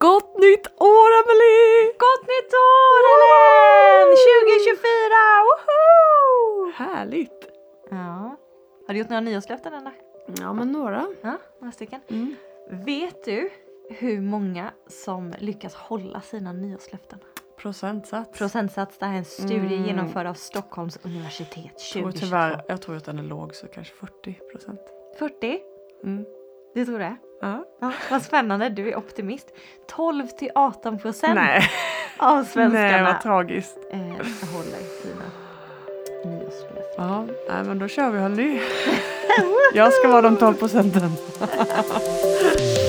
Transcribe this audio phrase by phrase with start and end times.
[0.00, 1.92] Gott nytt år Emelie!
[2.04, 4.08] Gott nytt år Ellen!
[4.08, 4.80] 2024!
[5.48, 6.70] Woho!
[6.74, 7.48] Härligt!
[7.90, 8.36] Ja.
[8.86, 9.92] Har du gjort några nyårslöften eller?
[10.40, 11.06] Ja men några.
[11.22, 12.00] Ja, några stycken.
[12.08, 12.34] Mm.
[12.70, 13.50] Vet du
[13.90, 17.18] hur många som lyckas hålla sina nyårslöften?
[17.56, 18.38] Procentsats.
[18.38, 19.84] Procentsats, det här är en studie Mm.
[19.86, 22.26] genomförd av Stockholms universitet jag tror 2022.
[22.26, 24.80] tyvärr, jag tror att den är låg så kanske 40 procent.
[25.18, 25.60] 40?
[26.04, 26.24] Mm.
[26.74, 27.16] Du tror det?
[27.40, 27.64] Ja.
[27.80, 29.46] Ja, vad spännande, du är optimist.
[29.88, 31.62] 12 till 18 procent Nej.
[32.18, 33.78] av Nej svenskarna vad tragiskt.
[33.92, 33.98] eh,
[34.52, 35.24] håller sina
[36.24, 36.94] nyårslöften.
[36.96, 38.60] Ja, nej men då kör vi hörni.
[39.74, 41.10] jag ska vara de 12 procenten.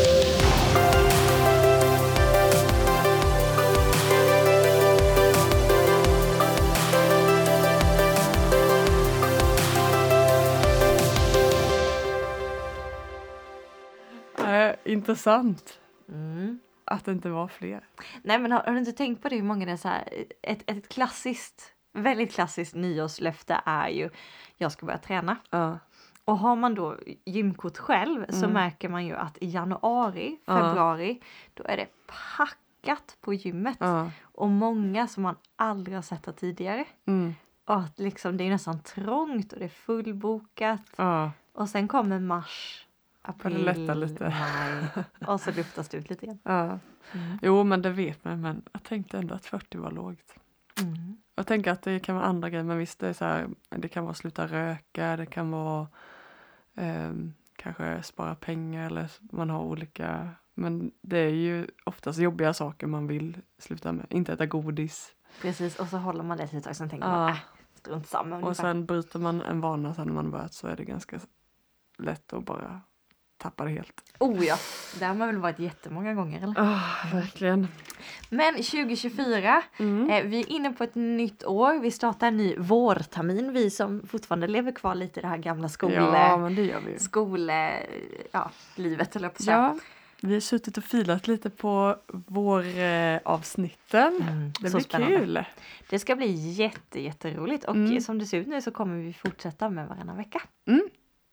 [15.02, 15.80] intressant
[16.10, 16.60] Mm.
[16.86, 17.88] att det inte var fler.
[18.24, 20.10] Nej men har, har du inte tänkt på det hur många det är så här,
[20.42, 24.10] ett, ett klassiskt, väldigt klassiskt nyårslöfte är ju
[24.58, 25.36] jag ska börja träna.
[25.50, 25.80] Ja.
[26.26, 28.52] Och har man då gymkort själv så Mm.
[28.54, 30.58] märker man ju att i januari, Ja.
[30.60, 31.22] februari,
[31.54, 33.78] då är det packat på gymmet.
[33.80, 34.12] Ja.
[34.22, 36.86] Och många som man aldrig har sett tidigare.
[37.08, 37.34] Mm.
[37.66, 40.82] Och att liksom det är nästan trångt och det är fullbokat.
[41.54, 42.88] Och sen kommer mars,
[43.22, 44.24] april, lätta lite.
[44.30, 45.04] maj.
[45.34, 46.40] Och så luftas det ut lite igen.
[46.44, 46.64] Ja.
[47.14, 47.38] Mm.
[47.42, 50.36] Jo men det vet man men jag tänkte ändå att 40 var lågt.
[50.82, 51.18] Mm.
[51.36, 53.88] Jag tänker att det kan vara andra grejer men visst det är så här, det
[53.88, 55.88] kan vara sluta röka, det kan vara
[56.76, 62.88] ehm, kanske spara pengar eller man har olika men det är ju oftast jobbiga saker
[62.88, 65.16] man vill sluta med, inte äta godis.
[65.42, 67.12] Precis, och så håller man det ett tag, sen tänker Ja.
[67.18, 67.38] man äh,
[67.74, 68.64] strunt samma Och ungefär.
[68.64, 71.20] sen bryter man en vana sen när man börjat så är det ganska
[71.98, 72.82] lätt att bara
[73.42, 74.02] tappa det helt.
[74.20, 74.56] Oh ja,
[75.00, 76.56] det har man väl varit jättemånga gånger eller?
[76.62, 77.68] Oh, verkligen.
[78.30, 80.10] Men 2024, Mm.
[80.10, 81.80] eh, vi är inne på ett nytt år.
[81.80, 83.54] Vi startar en ny vårtermin.
[83.54, 85.96] Vi som fortfarande lever kvar lite i det här gamla skole...
[85.96, 86.50] Ja
[86.98, 87.74] skole...
[88.32, 89.58] Ja, livet eller på att säga.
[89.58, 89.78] Ja,
[90.22, 94.16] vi har suttit och filat lite på våravsnitten.
[94.28, 95.18] Mm, Det blir spännande.
[95.18, 95.44] kul.
[95.90, 98.02] Det ska bli jätte, jätteroligt och Mm.
[98.02, 100.42] som det ser ut nu så kommer vi fortsätta med varannan vecka.
[100.68, 100.82] Mm.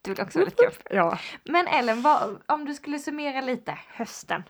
[0.03, 0.73] Det blir också väldigt kul.
[0.91, 1.19] Ja.
[1.45, 4.43] Men Ellen, vad, om du skulle summera lite hösten.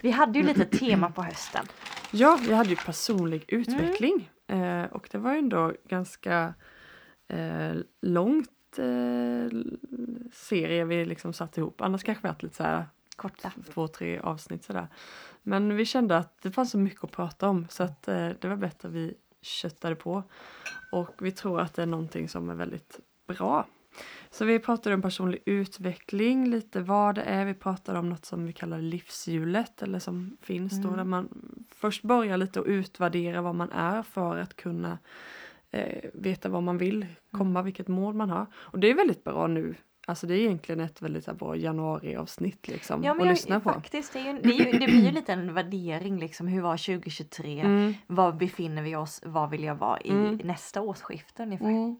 [0.00, 1.66] Vi hade ju lite tema på hösten.
[2.10, 6.54] ja, vi hade ju personlig utveckling eh, och det var ju ändå ganska
[7.28, 9.58] eh, långt eh,
[10.32, 11.80] serie vi liksom satt ihop.
[11.80, 12.84] Annars kanske vi haft lite så här
[13.16, 13.52] Korta.
[13.72, 14.88] två, tre avsnitt sådär.
[15.42, 18.48] Men vi kände att det fanns så mycket att prata om så att eh, det
[18.48, 20.22] var bättre att vi köttade på.
[20.92, 23.66] Och vi tror att det är någonting som är väldigt bra.
[24.30, 27.44] Så vi pratade om personlig utveckling, lite vad det är.
[27.44, 30.96] Vi pratade om något som vi kallar livshjulet eller som finns då Mm.
[30.96, 31.28] där man
[31.74, 34.98] först börjar lite att utvärdera vad man är för att kunna
[35.70, 38.46] eh, veta vad man vill komma, vilket mål man har.
[38.54, 39.74] Och det är väldigt bra nu.
[40.06, 43.70] Alltså det är egentligen ett väldigt bra januariavsnitt liksom Ja, men att jag, lyssna på.
[43.70, 46.46] faktiskt, det, är ju, det, är ju, det blir ju lite en värdering liksom.
[46.48, 47.60] Hur var 2023?
[47.60, 47.94] Mm.
[48.06, 49.20] Var befinner vi oss?
[49.26, 50.40] Var vill jag vara i Mm.
[50.44, 51.66] nästa årsskifte ungefär?
[51.66, 51.96] Mm.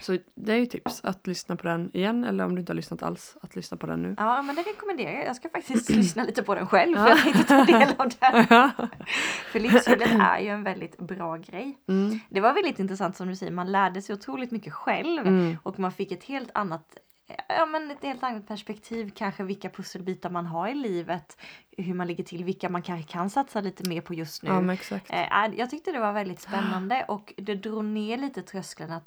[0.00, 2.76] Så det är ju tips att lyssna på den igen eller om du inte har
[2.76, 4.14] lyssnat alls att lyssna på den nu.
[4.18, 5.26] Ja, men det rekommenderar jag.
[5.26, 7.08] Jag ska faktiskt lyssna lite på den själv för Ja.
[7.08, 8.70] jag tänkte ta del av den.
[9.52, 11.78] För livshjulet är ju en väldigt bra grej.
[11.88, 12.18] Mm.
[12.30, 15.56] Det var väldigt intressant som du säger, man lärde sig otroligt mycket själv Mm.
[15.62, 16.96] och man fick ett helt annat
[17.48, 21.36] Ja men ett helt annat perspektiv kanske vilka pusselbitar man har i livet,
[21.78, 24.50] hur man ligger till, vilka man kanske kan satsa lite mer på just nu.
[24.50, 24.94] Ja.
[25.08, 29.04] Eh, jag tyckte det var väldigt spännande och det drog ner lite tröskeln att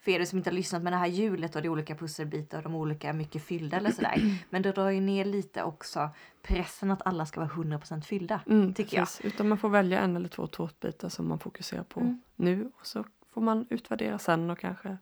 [0.00, 2.64] för er som inte har lyssnat med det här hjulet och de olika pusselbitar och
[2.64, 4.38] de olika mycket fyllda eller sådär.
[4.50, 6.10] Men det drar ju ner lite också
[6.42, 8.40] pressen att alla ska vara 100% fyllda.
[8.46, 9.06] Mm, tycker jag.
[9.06, 9.24] precis.
[9.26, 12.20] Utan man får välja en eller två tårtbitar som man fokuserar på Mm.
[12.36, 14.96] nu och så får man utvärdera sen och kanske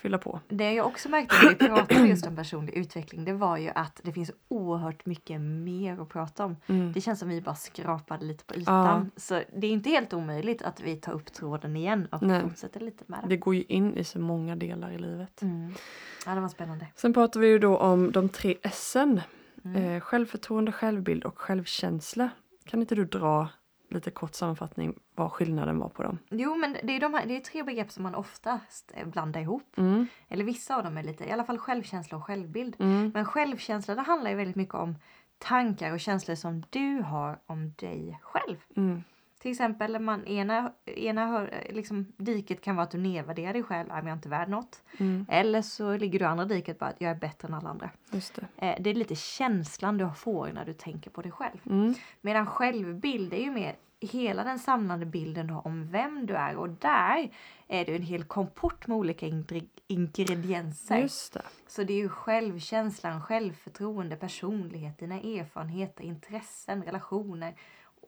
[0.00, 0.40] fylla på.
[0.48, 4.00] Det jag också märkte när vi pratade just om personlig utveckling det var ju att
[4.04, 6.56] det finns oerhört mycket mer att prata om.
[6.66, 6.92] Mm.
[6.92, 9.10] Det känns som vi bara skrapade lite på ytan.
[9.16, 12.42] Så det är inte helt omöjligt att vi tar upp tråden igen och Nej.
[12.42, 13.28] fortsätter lite med det.
[13.28, 15.42] Det går ju in i så många delar i livet.
[15.42, 15.74] Mm.
[16.26, 16.86] Ja, det var spännande.
[16.94, 19.20] Sen pratar vi ju då om de tre S'en.
[19.64, 19.82] Mm.
[19.82, 22.30] Eh, självförtroende, självbild och självkänsla.
[22.64, 23.48] Kan inte du dra
[23.94, 26.18] lite kort sammanfattning vad skillnaden var på dem?
[26.30, 29.40] Jo, men det är, de här, det är tre begrepp som man oftast eh, blandar
[29.40, 29.78] ihop.
[29.78, 30.06] Mm.
[30.28, 32.76] Eller vissa av dem är lite, i alla fall självkänsla och självbild.
[32.78, 33.10] Mm.
[33.14, 34.96] Men självkänsla det handlar ju väldigt mycket om
[35.38, 38.56] tankar och känslor som du har om dig själv.
[38.76, 39.02] Mm.
[39.40, 43.88] Till exempel man ena, ena hör, liksom, diket kan vara att du nedvärderar dig själv,
[43.88, 44.82] jag är inte värd något.
[44.98, 45.26] Mm.
[45.28, 47.90] Eller så ligger du i andra diket bara att jag är bättre än alla andra.
[48.10, 48.66] Just det.
[48.66, 51.58] Eh, det är lite känslan du får när du tänker på dig själv.
[51.66, 51.94] Mm.
[52.20, 56.68] Medan självbild är ju mer hela den samlade bilden har om vem du är och
[56.68, 57.30] där
[57.68, 60.98] är det en hel kompott med olika ingre- ingredienser.
[60.98, 61.42] Just det.
[61.66, 67.54] Så det är ju självkänslan, självförtroende, personlighet, dina erfarenheter, intressen, relationer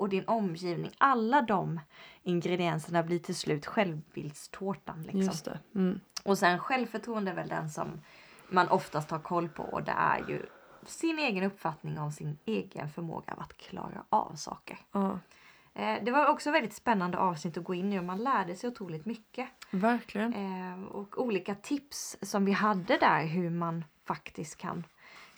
[0.02, 0.90] och din omgivning.
[0.98, 1.80] Alla de
[2.22, 5.02] ingredienserna blir till slut självbildstårtan.
[5.02, 5.20] Liksom.
[5.20, 5.58] Just det.
[5.74, 6.00] Mm.
[6.24, 8.00] Och sen självförtroende är väl den som
[8.48, 10.46] man oftast har koll på och det är ju
[10.86, 14.78] sin egen uppfattning om sin egen förmåga att klara av saker.
[14.92, 15.18] Ja,
[15.74, 18.70] Eh, det var också väldigt spännande avsnitt att gå in i och man lärde sig
[18.70, 19.48] otroligt mycket.
[19.70, 20.34] verkligen.
[20.34, 24.84] Eh, och olika tips som vi hade där hur man faktiskt kan,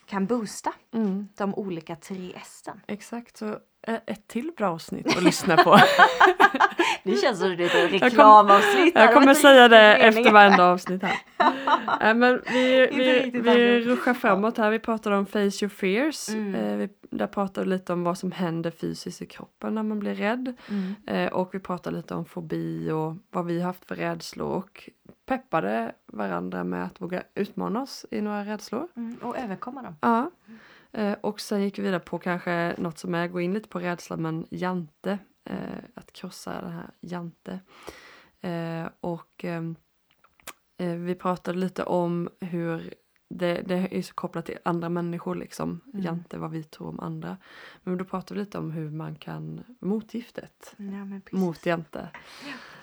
[0.07, 1.29] kan boosta Mm.
[1.37, 2.81] de olika tre S'en.
[2.87, 3.59] Exakt, så
[4.07, 5.79] ett till bra avsnitt att lyssna på.
[7.05, 8.95] Det känns som det är ett kom- reklamavsnitt.
[8.95, 11.19] Jag Det kommer var säga det efter varenda avsnitt här.
[12.01, 14.71] Nej, men vi, vi, vi ruschar framåt här.
[14.71, 16.29] Vi pratade om face your fears.
[16.29, 16.55] Mm.
[16.55, 19.99] Eh, vi, där pratade vi lite om vad som händer fysiskt i kroppen när man
[19.99, 20.57] blir rädd.
[20.69, 20.95] Mm.
[21.07, 24.91] Eh, och vi pratade lite om fobi och vad vi haft för rädslor och
[25.27, 28.89] peppade varandra med att våga utmana oss i några rädslor.
[28.97, 29.17] Mm.
[29.23, 29.97] Och överkomma dem.
[30.01, 30.31] Ja.
[30.93, 33.79] Eh, och sen gick vi vidare på kanske något som är, gå in lite på
[33.79, 35.19] rädsla men jante.
[35.45, 37.61] Eh, att krossa den här jante.
[38.41, 39.45] Eh, och
[40.77, 42.95] vi pratade lite om hur
[43.29, 45.81] det, det är så kopplat till andra människor liksom.
[45.93, 46.05] Mm.
[46.05, 47.37] Jante, vad vi tror om andra.
[47.83, 52.09] Men då pratade vi lite om hur man kan motgiftet Ja, mot jante.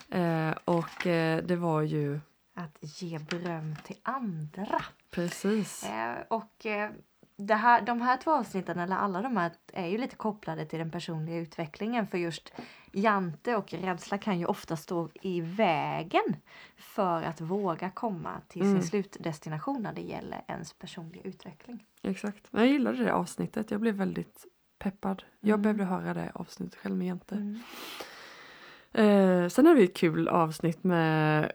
[0.09, 2.19] Eh, och eh, det var ju
[2.63, 4.81] Att ge beröm till andra.
[5.11, 5.83] precis.
[5.83, 6.89] Eh, och eh,
[7.35, 10.79] det här, de här två avsnitten, eller alla de här, är ju lite kopplade till
[10.79, 12.07] den personliga utvecklingen.
[12.07, 12.51] För just
[12.91, 16.35] jante och rädsla kan ju ofta stå i vägen
[16.77, 18.73] för att våga komma till Mm.
[18.81, 21.85] sin slutdestination när det gäller ens personliga utveckling.
[22.01, 22.47] Exakt.
[22.51, 23.71] Jag gillade det avsnittet.
[23.71, 24.45] Jag blev väldigt
[24.79, 25.23] peppad.
[25.39, 25.61] Jag Mm.
[25.61, 27.35] behövde höra det avsnittet själv med Jante.
[28.93, 31.51] Eh, sen hade vi ett kul avsnitt med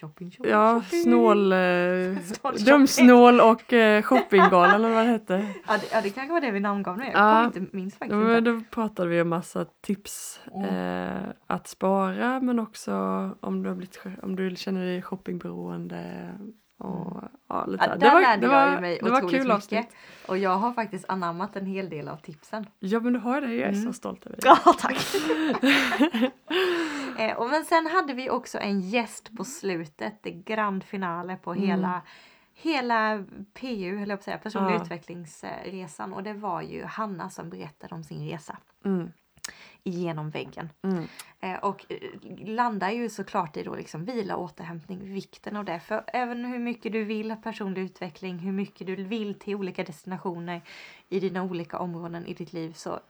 [0.00, 1.02] Shopping, shopping, ja, shopping.
[1.02, 1.58] snål, eh,
[2.24, 5.34] Snål dumsnål och eh, shoppinggalan eller vad det hette.
[5.68, 7.04] Ja det, ja, det kanske var det vi namngav nu.
[7.04, 7.32] Jag Ja.
[7.44, 8.50] kommer inte, minns faktiskt men inte.
[8.50, 10.64] då pratade vi om massa tips Mm.
[11.14, 12.92] eh, att spara men också
[13.40, 16.30] om du, har blivit, om du känner dig shoppingberoende.
[16.78, 17.84] Och, ja, lite.
[17.84, 19.50] Ja, det där var, lärde det jag var, ju mig det var kul mycket.
[19.50, 19.86] avsnitt.
[20.28, 22.66] Och jag har faktiskt anammat en hel del av tipsen.
[22.78, 23.82] Ja men du har det, jag är Mm.
[23.84, 24.44] så stolt över dig.
[24.64, 24.96] Ja, tack.
[27.18, 31.52] Eh, och men sen hade vi också en gäst på slutet, det grand finale på
[31.52, 31.64] Mm.
[31.64, 32.02] hela
[32.56, 33.24] Hela
[33.54, 34.82] PU, höll jag på att säga, personlig Ja.
[34.82, 39.12] utvecklingsresan och det var ju Hanna som berättade om sin resa Mm,
[39.82, 40.68] genom väggen.
[40.82, 41.04] mm,
[41.40, 41.98] Eh, och eh,
[42.46, 45.80] landar ju såklart i då liksom vila, återhämtning, vikten av det.
[45.80, 50.62] För även hur mycket du vill personlig utveckling, hur mycket du vill till olika destinationer
[51.08, 53.00] i dina olika områden i ditt liv så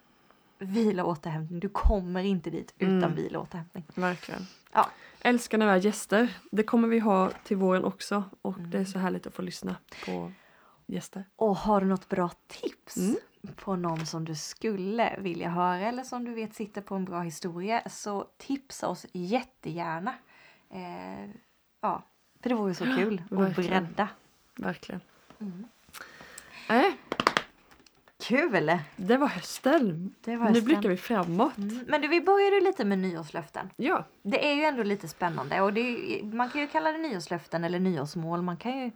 [0.58, 3.14] vila och återhämtning, du kommer inte dit utan Mm.
[3.14, 3.84] vila och återhämtning.
[3.94, 4.46] verkligen.
[4.72, 4.90] Ja.
[5.20, 6.34] Älskar när vi har gäster.
[6.50, 8.70] Det kommer vi ha till våren också och Mm.
[8.70, 10.32] det är så härligt att få lyssna på
[10.86, 11.24] gäster.
[11.36, 13.16] Och har du något bra tips Mm.
[13.56, 17.20] på någon som du skulle vilja höra eller som du vet sitter på en bra
[17.20, 20.14] historia så tipsa oss jättegärna.
[20.70, 21.30] Eh,
[21.80, 22.02] ja,
[22.40, 23.84] för det vore så kul att verkligen.
[23.84, 24.08] bredda.
[24.56, 25.00] Verkligen.
[25.40, 25.64] Mm.
[26.68, 26.92] Äh,
[28.28, 28.78] Kul!
[28.96, 30.14] det var hösten.
[30.20, 30.64] Det var Nu hösten.
[30.64, 31.58] blickar vi framåt.
[31.58, 31.84] Mm.
[31.88, 33.70] Men du, vi började lite med nyårslöften.
[33.76, 37.64] Ja, Det är ju ändå lite spännande och är, man kan ju kalla det nyårslöften
[37.64, 38.43] eller nyårsmål.
[38.43, 38.90] Man kan ju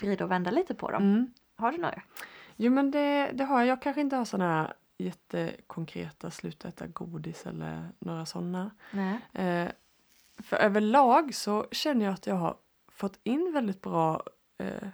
[0.00, 1.02] vrida och vända lite på dem.
[1.02, 1.32] mm.
[1.56, 2.02] Har du några?
[2.56, 3.66] Jo men det, det har jag.
[3.68, 8.70] Jag kanske inte har såna här jättekonkreta sluta äta godis eller några sådana.
[8.90, 9.18] Nej.
[9.32, 9.68] Eh,
[10.42, 12.56] för överlag så känner jag att jag har
[12.88, 14.22] fått in väldigt bra
[14.58, 14.88] eh,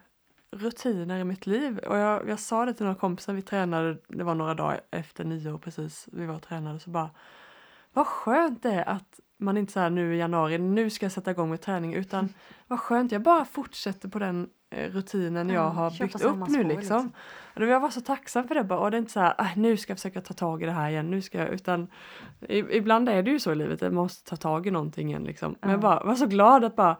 [0.50, 1.78] rutiner i mitt liv.
[1.78, 5.24] Och jag, jag sa det till några kompisar, vi tränade, det var några dagar efter
[5.24, 7.10] nyår precis, vi var och tränade så bara
[7.92, 11.30] vad skönt det är att man inte så nu i januari, nu ska jag sätta
[11.30, 12.28] igång med träning utan
[12.66, 16.62] vad skönt, jag bara fortsätter på den eh, rutinen jag Ja, har byggt upp nu
[16.64, 16.68] liksom.
[16.68, 17.12] liksom.
[17.56, 19.48] Och jag var så tacksam för det bara, och det är inte så här, "Ah,
[19.56, 21.88] nu ska jag försöka ta tag i det här igen, nu ska jag, utan
[22.48, 25.24] i, ibland är det ju så i livet, man måste ta tag i någonting igen
[25.24, 25.56] liksom.
[25.60, 25.82] Men jag Ja.
[25.82, 26.96] bara var så glad att bara,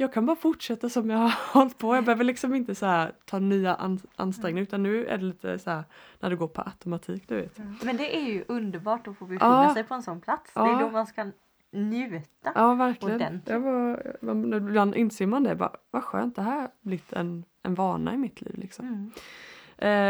[0.00, 3.12] jag kan bara fortsätta som jag har hållit på, jag behöver liksom inte så här
[3.24, 5.84] ta nya an, ansträngningar, utan nu är det lite så här
[6.20, 7.58] när det går på automatik, du vet.
[7.84, 9.74] Men det är ju underbart att få befinna Ja.
[9.74, 10.52] sig på en sån plats.
[10.54, 10.78] Det är Ja.
[10.80, 11.26] då man ska
[11.72, 12.52] njuta.
[12.54, 13.14] Ja, verkligen.
[13.16, 13.48] Ordentligt.
[13.48, 17.74] Jag var, man- ibland inser man det, bara, vad skönt, det här blivit en, en
[17.74, 18.86] vana i mitt liv liksom.
[18.86, 19.10] Mm.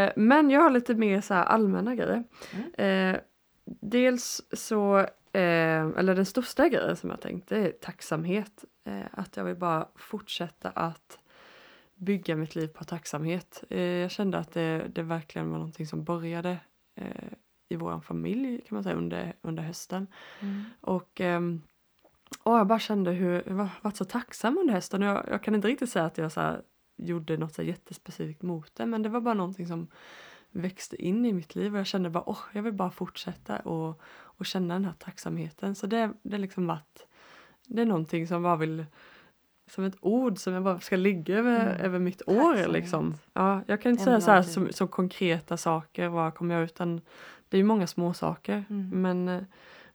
[0.07, 2.23] Eh, men jag har lite mer så allmänna grejer.
[2.75, 3.13] Mm.
[3.15, 3.19] Eh,
[3.81, 8.65] dels så eh, eller den största grejen som jag tänkte är tacksamhet.
[8.83, 11.19] Eh, att jag vill bara fortsätta att
[11.95, 13.63] bygga mitt liv på tacksamhet.
[13.69, 16.57] Eh, jag kände att det, det verkligen var någonting som började
[16.95, 17.33] eh,
[17.69, 20.07] i vår familj kan man säga under, under hösten.
[20.39, 20.63] Mm.
[20.81, 21.61] Och, ehm,
[22.43, 25.01] och jag bara kände hur jag var, varit så tacksam under hösten.
[25.01, 26.61] Jag, jag kan inte riktigt säga att jag så här,
[26.97, 29.87] gjorde något så jättespecifikt mot det men det var bara någonting som
[30.51, 34.01] växte in i mitt liv och jag kände bara åh, jag vill bara fortsätta och,
[34.21, 35.75] och känna den här tacksamheten.
[35.75, 37.07] Så det, det liksom varit,
[37.67, 38.85] det är någonting som bara vill
[39.71, 41.81] som ett ord som jag bara ska ligga över, Mm.
[41.85, 43.13] över mitt år liksom.
[43.33, 46.63] Ja, jag kan inte En säga så här som, som konkreta saker, vad kommer jag
[46.63, 47.01] utan
[47.49, 48.63] det är ju många små saker.
[48.69, 49.01] Mm.
[49.01, 49.45] Men,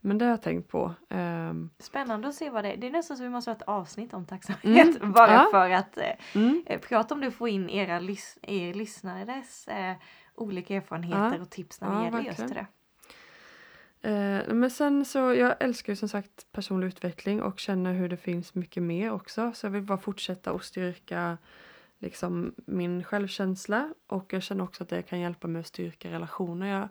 [0.01, 0.93] men det har jag tänkt på.
[1.09, 2.77] Ehm, Spännande att se vad det är.
[2.77, 4.97] Det är nästan så vi måste ha ett avsnitt om tacksamhet.
[5.01, 5.11] Mm.
[5.11, 5.47] Bara Ja.
[5.51, 6.03] för att eh,
[6.41, 9.95] mm, eh, prata om det och få in era lys- er lyssnares eh,
[10.37, 11.41] olika erfarenheter Ja.
[11.41, 12.65] och tips när det Ja, gäller just verkligen.
[14.01, 14.09] det.
[14.09, 18.17] Eh, men sen så, jag älskar ju som sagt personlig utveckling och känner hur det
[18.17, 19.51] finns mycket mer också.
[19.55, 21.37] Så jag vill bara fortsätta att styrka
[21.99, 26.67] liksom min självkänsla och jag känner också att det kan hjälpa mig att styrka relationer.
[26.79, 26.87] Jag,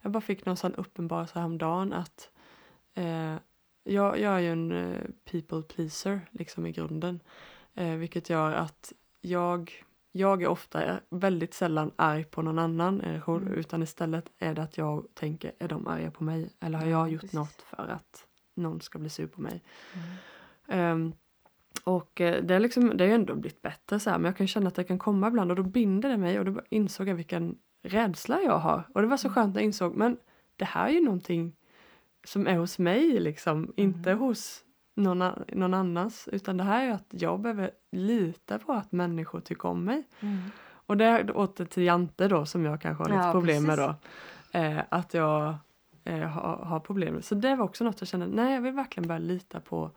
[0.00, 2.30] jag bara fick någon sån uppenbarelse häromdagen att
[2.94, 3.34] eh,
[3.84, 7.20] jag, jag är ju en eh, people pleaser liksom i grunden.
[7.74, 13.28] Eh, vilket gör att jag, jag är ofta väldigt sällan arg på någon annan eh,
[13.28, 13.48] Mm.
[13.52, 16.50] utan istället är det att jag tänker, är de arga på mig?
[16.60, 17.34] Eller har Ja, jag gjort precis.
[17.34, 19.62] något för att någon ska bli sur på mig?
[19.94, 20.06] Mm.
[20.68, 21.12] Ehm,
[21.84, 24.36] och eh, det, är liksom, det har ju ändå blivit bättre så här, men jag
[24.36, 27.08] kan känna att det kan komma ibland och då binder det mig och då insåg
[27.08, 28.88] jag vilken rädsla jag har.
[28.94, 29.34] Och det var så Mm.
[29.34, 30.16] skönt när jag insåg, men
[30.56, 31.56] det här är ju någonting
[32.24, 34.22] som är hos mig liksom, inte Mm.
[34.22, 36.28] hos någon, någon annans.
[36.32, 40.08] Utan det här är att jag behöver lita på att människor tycker om mig.
[40.20, 40.38] Mm.
[40.86, 43.76] Och det är åter till Jante då som jag kanske har lite Ja, problem med
[43.76, 43.96] precis.
[44.52, 44.58] då.
[44.58, 45.54] Eh, att jag
[46.04, 47.24] eh, har, har problem med.
[47.24, 49.90] Så det var också något jag kände, nej jag vill verkligen börja lita på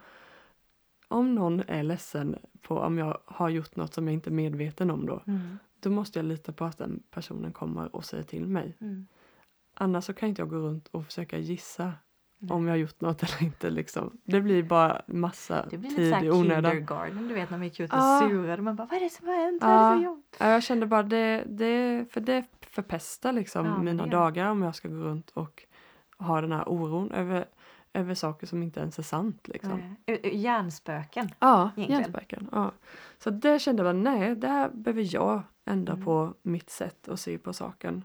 [1.08, 4.92] om någon är ledsen på om jag har gjort något som jag inte är medveten
[4.92, 5.24] om då.
[5.28, 5.60] Mm.
[5.80, 8.78] Då måste jag lita på att den personen kommer och säger till mig.
[8.82, 9.08] Mm.
[9.74, 11.94] Annars så kan inte jag gå runt och försöka gissa.
[12.50, 13.70] Om jag har gjort något eller inte.
[13.70, 14.18] Liksom.
[14.24, 16.72] Det blir bara massa Det blir lite tid i onödan.
[16.72, 18.26] kindergarten, du vet när man gick ut och Ja.
[18.30, 18.62] surade.
[18.62, 19.60] Man bara, vad är det som har hänt?
[19.62, 19.68] Ja.
[19.68, 20.24] Vad är det för jobb?
[20.40, 24.10] Ja, jag kände bara det, det, för det förpestar liksom Ja, mina det.
[24.10, 25.64] dagar om jag ska gå runt och
[26.18, 27.46] ha den här oron över,
[27.94, 29.48] över saker som inte ens är sant.
[29.48, 29.72] Liksom.
[30.06, 30.20] Nej.
[30.24, 31.30] Ö- Hjärnspöken.
[31.40, 32.02] Ja, Egentligen.
[32.02, 32.50] hjärnspöken.
[32.52, 32.72] Ja.
[33.18, 36.06] Så det kände jag, nej, det här behöver jag ändra Mm.
[36.06, 38.04] på mitt sätt att se på saken.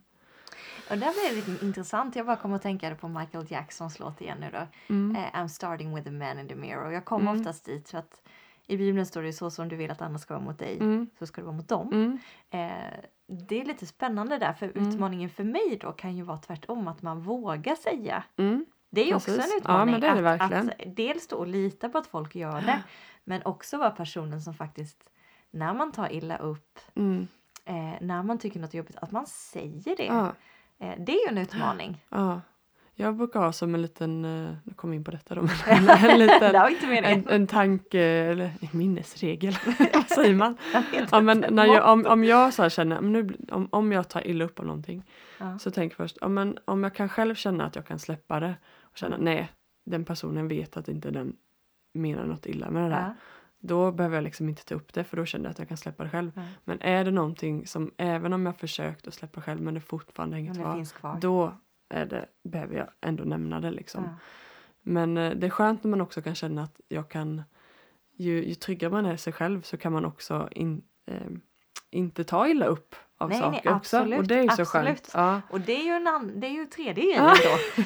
[0.90, 2.16] Och där blev det lite intressant.
[2.16, 4.66] Jag bara kom att tänka på Michael Jacksons låt igen nu då.
[4.94, 5.16] Mm.
[5.16, 6.92] Eh, I'm starting with the man in the mirror.
[6.92, 7.40] Jag kommer Mm.
[7.40, 8.22] oftast dit för att
[8.66, 11.10] i Bibeln står det så som du vill att andra ska vara mot dig Mm.
[11.18, 11.88] så ska det vara mot dem.
[11.92, 12.18] Mm.
[12.50, 12.94] Eh,
[13.26, 14.88] det är lite spännande där för Mm.
[14.88, 18.24] utmaningen för mig då kan ju vara tvärtom att man vågar säga.
[18.36, 18.66] Mm.
[18.90, 19.36] Det är ju också en.
[19.38, 19.92] Ja, utmaning.
[19.92, 20.68] men det är det att, verkligen.
[20.70, 22.82] att dels då lita på att folk gör det
[23.24, 25.10] men också vara personen som faktiskt
[25.50, 27.26] när man tar illa upp, Mm.
[27.64, 30.04] eh, när man tycker något är jobbigt, att man säger det.
[30.06, 30.32] Ja,
[30.78, 32.04] det är ju en utmaning.
[32.08, 32.40] ja.
[33.00, 36.18] Jag brukar ha som en liten, eh, nu kom in på detta då, men en,
[36.18, 36.56] liten
[37.04, 39.56] en, en tanke, eller en minnesregel,
[39.94, 40.56] vad säger man?
[41.10, 44.26] Ja, men när jag, om, om jag så här känner, nu, om, om jag tar
[44.26, 45.04] illa upp av någonting
[45.38, 45.58] Ja.
[45.58, 48.40] så tänker jag först, ja, men om jag kan själv känna att jag kan släppa
[48.40, 49.48] det och känna nej,
[49.86, 51.36] den personen vet att inte den
[51.94, 53.02] menar något illa med det där.
[53.02, 53.14] Ja.
[53.60, 55.76] Då behöver jag liksom inte ta upp det för då känner jag att jag kan
[55.76, 56.32] släppa det själv.
[56.34, 56.42] Ja.
[56.64, 60.36] Men är det någonting som även om jag försökt att släppa själv men det fortfarande
[60.36, 60.84] hänger kvar.
[60.84, 61.18] kvar.
[61.20, 61.52] Då
[61.88, 64.04] är det, behöver jag ändå nämna det liksom.
[64.04, 64.10] Ja.
[64.82, 67.42] Men eh, det är skönt när man också kan känna att jag kan
[68.16, 71.30] ju, ju tryggare man är sig själv så kan man också in, eh,
[71.90, 73.96] inte ta illa upp av Nej, nej, saker också.
[73.96, 75.10] absolut, Och det är ju så skönt.
[75.14, 75.40] Ja.
[75.50, 77.82] Och det är ju en annan, det är ju tredje grejen då.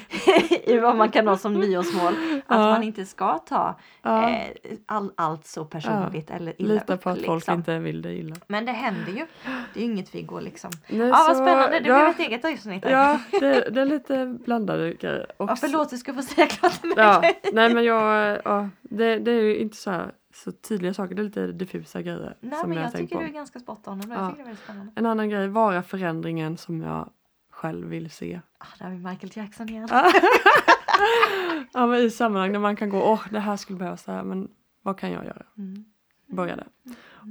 [0.73, 2.13] I vad man kan ha som nyårsmål.
[2.47, 2.71] Att Ja.
[2.71, 4.29] man inte ska ta Ja.
[4.31, 4.41] eh,
[4.87, 7.55] all, allt så personligt eller illa Lita upp, på att folk liksom.
[7.55, 8.37] inte vill dig illa.
[8.47, 9.27] Men det händer ju.
[9.75, 10.71] Det är ju inget vi går liksom.
[10.89, 12.85] Nej, Ja vad så- spännande, det ja, blev ett eget avsnitt.
[12.85, 12.91] här.
[12.93, 15.27] Ja, det, det är lite blandade grejer.
[15.37, 16.81] Och Ja, förlåt, du ska få säga klart.
[16.97, 17.23] Ja,
[17.53, 21.23] nej men jag, ja, det, det är ju inte så här så tydliga saker, det
[21.23, 23.21] är lite diffusa grejer Nej, som men jag, jag tycker på.
[23.21, 24.03] du är ganska spot on.
[24.09, 24.15] Ja.
[24.15, 24.93] Jag tycker det är spännande.
[24.97, 27.11] En annan grej, vara förändringen som jag
[27.51, 28.41] själv vill se.
[28.59, 29.89] Ah, där har vi Michael Jackson igen.
[31.73, 34.49] ja men i sammanhang där man kan gå, åh det här skulle behövas här, men
[34.83, 35.43] vad kan jag göra?
[35.59, 35.85] Mm.
[36.27, 36.67] Börja där.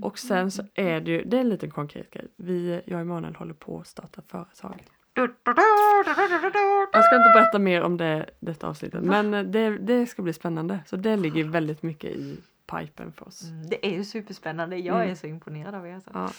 [0.03, 2.27] Och sen så är det ju, det är en liten konkret grej.
[2.37, 4.87] Vi, jag och Emanuel håller på att starta företag.
[5.13, 10.79] Jag ska inte berätta mer om det detta avsnittet men det, det ska bli spännande.
[10.85, 12.37] Så det ligger väldigt mycket i
[12.71, 13.43] pipen för oss.
[13.43, 14.77] Mm, det är ju superspännande.
[14.77, 15.11] Jag Mm.
[15.11, 15.93] är så imponerad av er.
[15.95, 16.09] Alltså.
[16.13, 16.29] Ja.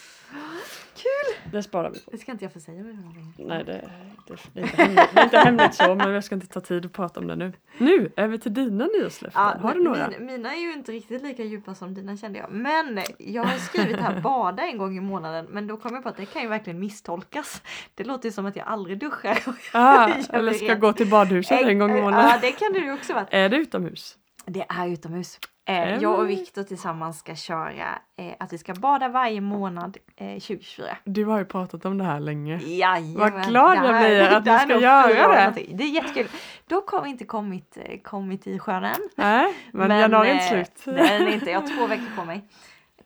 [0.96, 1.52] Kul!
[1.52, 2.10] Det sparar vi på.
[2.10, 3.34] Det ska inte jag få säga någonting.
[3.38, 3.90] Nej, det,
[4.26, 6.60] det, det, är inte hemligt, det är inte hemligt så, men jag ska inte ta
[6.60, 7.52] tid att prata om det nu.
[7.78, 9.42] Nu, över till dina nyårslöften.
[9.42, 10.08] Ja, Har du några?
[10.08, 12.50] Mina, mina är ju inte riktigt lika djupa som dina kände jag.
[12.50, 15.46] Men jag har skrivit här bada en gång i månaden.
[15.50, 17.62] Men då kom jag på att det kan ju verkligen misstolkas.
[17.94, 19.38] Det låter ju som att jag aldrig duschar.
[19.74, 22.38] Ah, eller ska gå till badhuset en gång i Ja, månaden.
[22.40, 23.26] det kan det ju också vara.
[23.30, 24.16] Är det utomhus?
[24.46, 25.38] Det är utomhus.
[25.64, 26.30] Eh, Är jag och?
[26.30, 30.86] Viktor tillsammans ska köra eh, att vi ska bada varje månad eh, 2024.
[31.04, 32.56] Du har ju pratat om det här länge.
[32.58, 33.14] Jajamän.
[33.16, 35.66] Vad glad jag blir att är ska göra det.
[35.72, 36.28] Det är jättekul.
[36.66, 39.08] Dock har vi inte kommit, eh, kommit i sjön än.
[39.16, 40.96] Nej, men, januari är eh, inte slut.
[40.96, 41.50] Det är den inte.
[41.50, 42.44] Jag har två veckor på mig.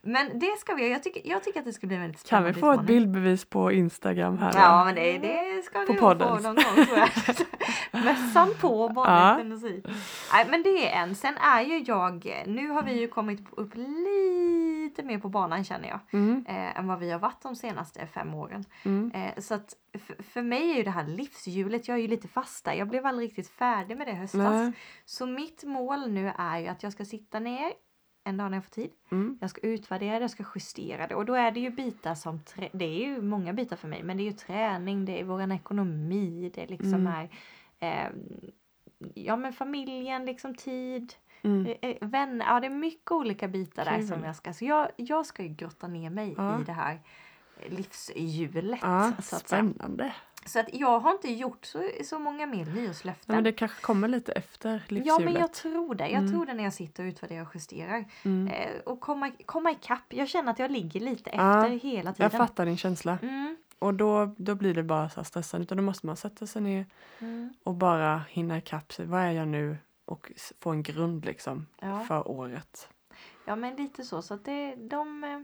[0.06, 0.90] Men det ska vi.
[0.92, 3.44] Jag tycker, jag tycker att det ska bli väldigt Kan spännande vi få ett bildbevis
[3.44, 4.52] på Instagram här?
[4.54, 6.42] Ja men det, det ska På vi nog få podden.
[6.42, 7.10] någon gång tror jag.
[8.04, 9.36] Mössan på, bara Ja.
[10.32, 11.14] Nej men det är en.
[11.14, 15.88] Sen är ju jag, nu har vi ju kommit upp lite mer på banan känner
[15.88, 16.00] jag.
[16.12, 18.64] Mm, Eh, än vad vi har varit de senaste fem åren.
[18.84, 19.10] mm.
[19.14, 19.74] Eh, så att
[20.32, 22.74] för mig är ju det här livshjulet, jag är ju lite fasta.
[22.74, 24.40] Jag blev aldrig riktigt färdig med det höstas.
[24.52, 24.72] Nej.
[25.04, 27.72] Så mitt mål nu är ju att jag ska sitta ner
[28.26, 28.90] en dag när jag får tid.
[29.10, 29.38] Mm.
[29.40, 32.40] Jag ska utvärdera det, jag ska justera det och då är det ju bitar som,
[32.72, 35.52] det är ju många bitar för mig, men det är ju träning, det är våran
[35.52, 37.06] ekonomi, det liksom Mm.
[37.12, 37.28] är
[37.78, 38.10] eh,
[39.14, 41.66] ja men familjen, liksom tid, Mm.
[41.66, 44.06] eh, eh, vänner, ja det är mycket olika bitar där Kul.
[44.08, 46.60] som jag ska, så jag, jag ska ju grotta ner mig Ja.
[46.60, 47.00] i det här
[47.68, 48.80] livshjulet.
[48.82, 49.62] Ja, så, att säga.
[50.46, 53.24] Så att jag har inte gjort så, så många mer nyårslöften.
[53.26, 55.24] Ja, men det kanske kommer lite efter Ja livshjulet.
[55.24, 56.08] men jag tror det.
[56.08, 56.32] Jag Mm.
[56.32, 58.04] tror det när jag sitter och utvärderar och justerar.
[58.24, 58.48] mm.
[58.48, 60.04] Eh, och komma, komma ikapp.
[60.08, 62.30] Jag känner att jag ligger lite Ja, efter hela tiden.
[62.32, 63.18] Jag fattar din känsla.
[63.22, 65.62] Mm, Och då, då blir det bara så stressande.
[65.64, 66.86] Utan då måste man sätta sig ner
[67.18, 69.06] mm, och bara hinna ikapp sig.
[69.06, 69.76] Vad är jag nu?
[70.04, 72.00] Och få en grund liksom ja.
[72.00, 72.88] för året.
[73.44, 74.22] ja men lite så.
[74.22, 75.40] Så att det, de, eh,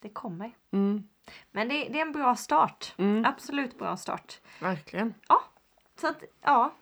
[0.00, 0.50] det kommer.
[0.72, 1.08] Mm.
[1.52, 2.94] Men det, det är en bra start.
[2.98, 3.24] Mm.
[3.24, 4.40] Absolut bra start.
[4.60, 5.14] Verkligen.
[6.00, 6.74] Så att, ja.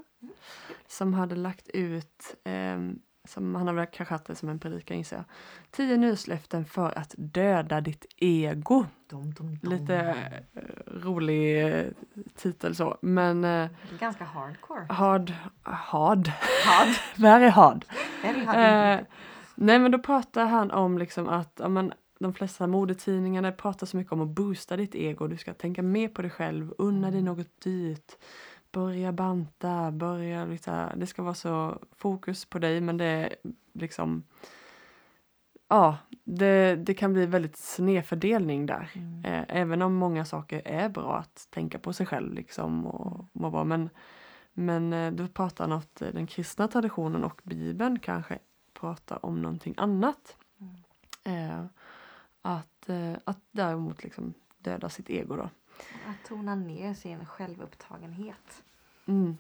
[0.88, 4.98] som hade lagt ut, ehm, som han har väl kanske haft det som en predikan
[4.98, 5.26] gissar jag.
[5.72, 8.86] Tio nyårslöften för att döda ditt ego.
[9.10, 9.72] Dum, dum, dum.
[9.72, 10.62] Lite eh,
[11.04, 11.86] rolig eh,
[12.36, 13.68] titel så, men eh,
[14.00, 14.86] Ganska hardcore.
[14.90, 16.28] hard, hard,
[16.66, 16.88] Hard.
[17.18, 17.86] very hard.
[18.24, 18.56] Very hard
[19.00, 19.06] Eh,
[19.56, 23.98] nej men då pratar han om liksom att ja, men, de flesta modetidningarna pratar så
[23.98, 25.28] mycket om att boosta ditt ego.
[25.28, 27.26] Du ska tänka mer på dig själv, unna dig Mm.
[27.38, 28.12] något dyrt.
[28.78, 33.36] Börja banta, börja liksom, det ska vara så fokus på dig men det är
[33.74, 34.24] liksom
[35.68, 38.92] Ja, det, det kan bli väldigt snedfördelning där.
[38.94, 39.26] Mm.
[39.26, 43.50] Eh, även om många saker är bra att tänka på sig själv liksom och må
[43.50, 43.64] bra.
[43.64, 43.90] Men,
[44.54, 48.40] men eh, då pratar att eh, den kristna traditionen och bibeln kanske
[48.74, 50.38] pratar om någonting annat.
[50.60, 51.52] Mm.
[51.52, 51.66] Eh,
[52.42, 55.50] att, eh, att däremot liksom döda sitt ego då.
[56.08, 58.64] Att tona ner sin självupptagenhet.
[59.08, 59.38] Mm.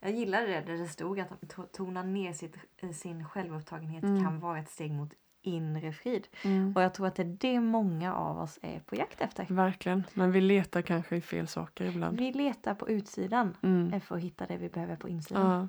[0.00, 4.24] Jag gillade det där det stod att to- tona ner sitt, eh, sin självupptagenhet Mm.
[4.24, 6.28] kan vara ett steg mot inre frid.
[6.44, 6.72] Mm.
[6.76, 9.46] Och jag tror att det är det många av oss är på jakt efter.
[9.48, 12.18] Verkligen, men vi letar kanske i fel saker ibland.
[12.18, 13.92] Vi letar på utsidan Mm.
[13.92, 15.68] eh, för att hitta det vi behöver på insidan.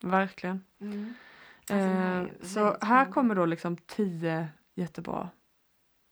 [0.00, 0.64] Ja, verkligen.
[0.80, 1.14] Mm.
[1.60, 5.28] Alltså, här är Eh, så här kommer då liksom tio jättebra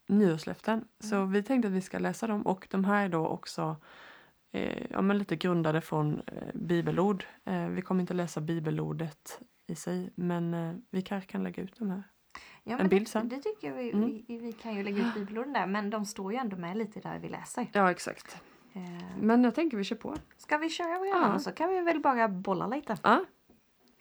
[0.09, 0.85] nyårslöften.
[1.01, 1.33] Så Mm.
[1.33, 3.77] vi tänkte att vi ska läsa dem och de här är då också
[4.53, 7.25] eh, ja, men lite grundade från eh, bibelord.
[7.45, 11.77] Eh, vi kommer inte läsa bibelordet i sig men eh, vi kanske kan lägga ut
[11.79, 12.03] de här.
[12.65, 13.29] ja, en bild det, sen.
[13.29, 14.23] det tycker jag vi, Mm.
[14.29, 17.01] vi, vi kan ju lägga ut bibelorden där men de står ju ändå med lite
[17.01, 17.67] där vi läser.
[17.73, 18.37] Ja exakt.
[18.73, 18.83] Eh,
[19.21, 20.15] Men jag tänker vi kör på.
[20.37, 21.39] ska vi köra vad Ja.
[21.39, 22.97] så kan vi väl bara bolla lite.
[23.03, 23.25] Ja,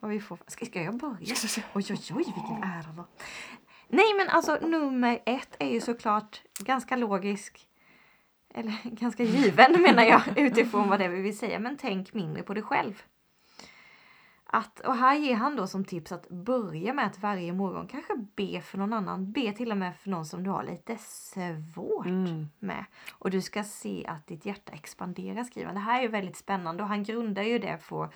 [0.01, 1.17] Och vi får, ska, ska jag börja?
[1.21, 1.35] Oj,
[1.73, 3.05] oj, oj, vilken ära.
[3.89, 7.67] Nej, men alltså nummer ett är ju såklart ganska logisk.
[8.57, 11.59] Eller ganska given menar jag utifrån vad det är vi vill säga.
[11.59, 13.03] Men tänk mindre på dig själv.
[14.49, 18.13] Att, och här ger han då som tips att börja med att varje morgon kanske
[18.35, 19.31] be för någon annan.
[19.31, 22.49] Be till och med för någon som du har lite svårt Mm.
[22.59, 22.85] med.
[23.11, 25.73] Och du ska se att ditt hjärta expanderar skriver.
[25.73, 28.09] Det här är ju väldigt spännande och han grundar ju det på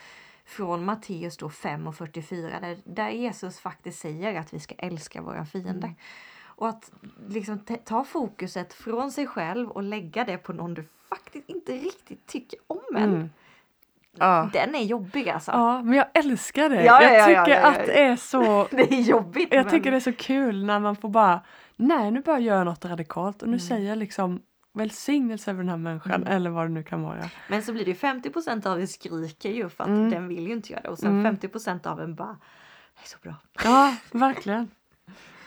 [0.46, 5.22] från Matteus då 5 och 44 där, där Jesus faktiskt säger att vi ska älska
[5.22, 5.88] våra fiender.
[5.88, 5.96] Mm.
[6.62, 6.92] Och att
[7.28, 12.28] liksom ta fokuset från sig själv och lägga det på någon du faktiskt inte riktigt
[12.28, 13.04] tycker om än.
[13.14, 13.30] Mm.
[14.18, 14.50] Ja.
[14.54, 15.52] Den är jobbig alltså.
[15.52, 16.84] ja, men jag älskar det.
[16.84, 19.48] Ja, ja, jag ja, tycker att det är så Det är jobbigt.
[19.52, 19.72] Jag men...
[19.72, 21.42] tycker det är så kul när man får bara,
[21.76, 23.60] nej nu bara göra något radikalt och nu Mm.
[23.68, 24.42] säger jag liksom
[24.74, 26.28] välsignelse över den här människan Mm.
[26.28, 27.30] eller vad det nu kan vara.
[27.50, 30.10] Men så blir det ju 50% av er skriker ju för att Mm.
[30.10, 31.24] den vill ju inte göra det och sen Mm.
[31.38, 32.38] 50% av en bara
[32.96, 33.36] det är så bra.
[33.64, 34.72] Ja, verkligen.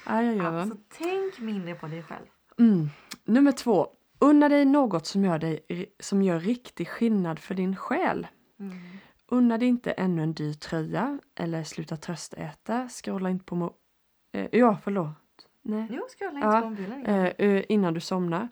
[0.07, 2.27] Ja, jag gör Alltså tänk mindre på dig själv.
[2.59, 2.89] Mm.
[3.25, 3.89] Nummer två.
[4.19, 5.61] Unna dig något som gör, dig,
[6.01, 8.27] som gör riktig skillnad för din själ.
[8.61, 8.79] Mm.
[9.27, 12.89] Unna dig inte ännu en dyr tröja eller sluta tröstäta.
[12.89, 13.73] Scrolla inte på mo-
[14.33, 15.09] eh, Ja, förlåt.
[15.63, 15.87] Nej.
[15.91, 17.07] Jo, scrolla inte Ja, på mobilen.
[17.07, 18.49] eh, eh, innan du somnar.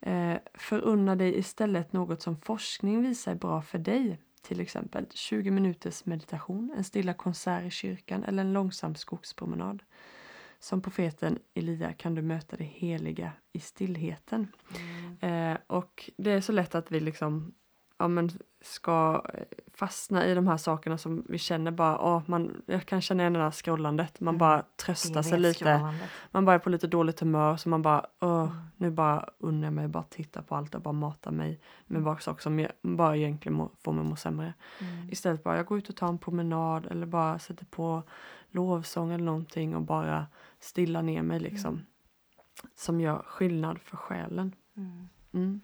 [0.00, 4.18] Eh, förunna dig istället något som forskning visar är bra för dig.
[4.42, 9.82] Till exempel 20 minuters meditation, en stilla konsert i kyrkan eller en långsam skogspromenad.
[10.64, 14.48] Som profeten Elia kan du möta det heliga i stillheten.
[15.20, 15.52] Mm.
[15.52, 17.54] Eh, och det är så lätt att vi liksom
[17.98, 18.30] ja, men
[18.62, 19.40] ska eh,
[19.74, 23.32] fastna i de här sakerna som vi känner bara, åh, man, jag kan känna igen
[23.32, 24.38] det där scrollandet, man Mm.
[24.38, 25.94] bara tröstar sig lite.
[26.30, 28.48] Man bara är på lite dåligt humör så man bara, Mm.
[28.76, 32.18] nu bara unnar jag mig bara titta på allt och bara mata mig med bara
[32.18, 34.54] saker som jag- bara egentligen må, får mig att må sämre.
[34.80, 35.10] Mm.
[35.10, 38.02] Istället bara, jag går ut och tar en promenad eller bara sätter på
[38.54, 40.26] lovsång eller någonting och bara
[40.60, 41.74] stilla ner mig liksom.
[41.74, 41.86] Mm.
[42.74, 44.54] Som gör skillnad för själen.
[44.76, 45.08] Mm.
[45.32, 45.60] Mm.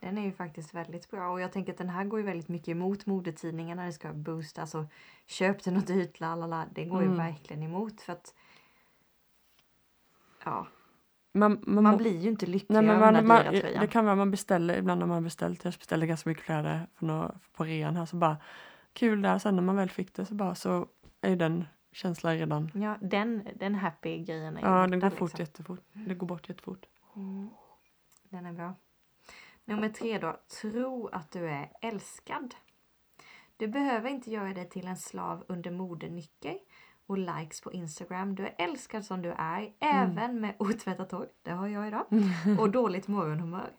[0.00, 2.48] Den är ju faktiskt väldigt bra och jag tänker att den här går ju väldigt
[2.48, 3.84] mycket emot modetidningarna.
[3.86, 4.84] Det ska boostas och
[5.26, 6.66] köp den något dyrt, lalala.
[6.74, 7.18] Det går ju Mm.
[7.18, 8.34] verkligen emot för att
[10.44, 10.66] Ja,
[11.32, 13.80] Man, man, man blir ju inte Nej, lycklig men av man, den man, tröjan.
[13.80, 17.34] det kan vara man beställer, ibland har man beställt, jag beställde ganska mycket kläder nå-
[17.52, 18.36] på rean här så bara
[18.92, 20.86] kul där, sen när man väl fick det så bara så
[21.20, 25.40] är den känslan redan, Ja, den, den happy grejen är ja den går fort liksom.
[25.40, 26.86] jättefort, det går bort jättefort.
[27.16, 27.50] Mm.
[28.22, 28.74] Den är bra.
[29.64, 30.36] Nummer tre då.
[30.60, 32.54] Tro att du är älskad.
[33.56, 36.58] Du behöver inte göra dig till en slav under modenycker
[37.06, 38.34] och likes på Instagram.
[38.34, 41.28] Du är älskad som du är, även med otvättat hår.
[41.42, 42.06] Det har jag idag.
[42.58, 43.70] Och dåligt morgonhumör.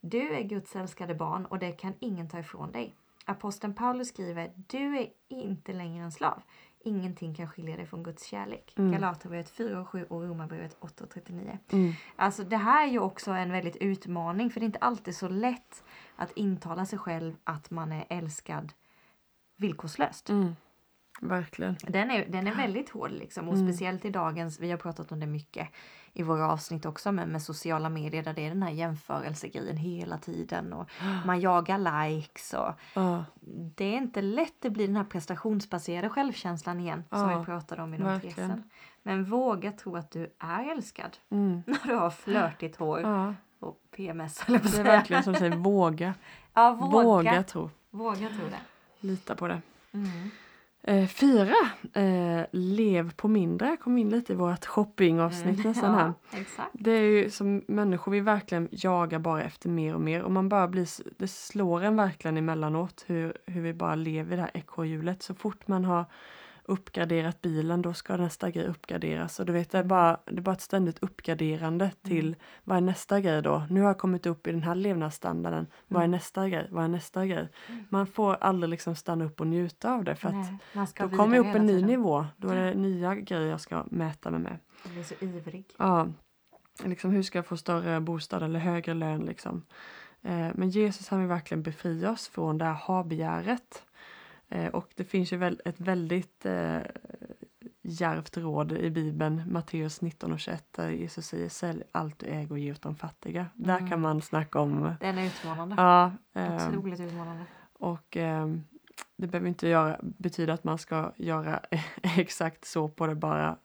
[0.00, 2.94] Du är Guds älskade barn och det kan ingen ta ifrån dig.
[3.24, 6.42] Aposteln Paulus skriver, du är inte längre en slav.
[6.84, 8.74] Ingenting kan skilja dig från Guds kärlek.
[8.78, 8.92] Mm.
[8.92, 11.58] Galaterbrevet 4 och 7 och Romarbrevet 8 och 39.
[11.72, 11.92] Mm.
[12.16, 15.28] Alltså det här är ju också en väldigt utmaning för det är inte alltid så
[15.28, 15.84] lätt
[16.16, 18.72] att intala sig själv att man är älskad
[19.56, 20.30] villkorslöst.
[20.30, 20.56] Mm.
[21.24, 21.76] Verkligen.
[21.82, 23.66] Den är, den är väldigt hård liksom och Mm.
[23.68, 25.68] speciellt i dagens, vi har pratat om det mycket
[26.12, 30.18] i våra avsnitt också men med sociala medier där det är den här jämförelsegrejen hela
[30.18, 30.88] tiden och
[31.26, 33.24] man jagar likes och Ja,
[33.76, 37.82] det är inte lätt, det blir den här prestationsbaserade självkänslan igen som Ja, vi pratade
[37.82, 38.70] om i de tesen.
[39.02, 41.62] Men våga tro att du är älskad mm.
[41.66, 43.34] när du har flörtigt hår ja.
[43.58, 46.14] och PMS att det är verkligen som du säger, våga.
[46.54, 47.02] Ja, våga.
[47.02, 48.60] Våga tro, Våga tro det.
[49.00, 49.60] lita på det.
[49.92, 50.30] Mm.
[50.84, 51.54] Eh, fyra,
[51.92, 56.02] eh, lev på mindre, kom in lite i vårt shoppingavsnitt nästan här.
[56.02, 56.14] Mm.
[56.30, 56.70] Ja, exakt.
[56.72, 60.48] Det är ju som människor, vi verkligen jagar bara efter mer och mer och man
[60.48, 64.50] bara blir, det slår en verkligen emellanåt hur, hur vi bara lever i det här
[64.54, 65.22] ekorrhjulet.
[65.22, 66.04] Så fort man har
[66.64, 70.40] uppgraderat bilen då ska nästa grej uppgraderas och du vet det är bara, det är
[70.40, 73.66] bara ett ständigt uppgraderande till vad är nästa grej då?
[73.70, 75.66] Nu har jag kommit upp i den här levnadsstandarden.
[75.88, 76.10] Vad är Mm.
[76.10, 76.68] nästa grej?
[76.70, 77.48] Vad är nästa grej?
[77.68, 77.84] Mm.
[77.88, 80.34] Man får aldrig liksom stanna upp och njuta av det för att
[80.74, 81.86] Nej, ska då kommer jag upp en ny tiden.
[81.86, 82.26] nivå.
[82.36, 84.58] Då är det nya grejer jag ska mäta mig med.
[84.84, 85.64] Jag blir så ivrig.
[85.78, 86.08] Ja,
[86.84, 89.62] liksom hur ska jag få större bostad eller högre lön liksom.
[90.22, 93.82] Eh, men Jesus han vill verkligen befria oss från det här habegäret.
[94.52, 96.78] Eh, och det finns ju ett väldigt eh,
[97.82, 102.52] djärvt råd i Bibeln, Matteus 19 och 21, där Jesus säger sälj allt du äger
[102.52, 103.46] och ge åt de fattiga.
[103.54, 103.90] Där Mm.
[103.90, 105.74] kan man snacka om, Den är utmanande.
[105.78, 107.44] ja, eh, Otroligt utmanande.
[107.72, 108.46] och eh,
[109.16, 111.60] det behöver inte göra, betyda att man ska göra
[112.02, 113.56] exakt så på det bara,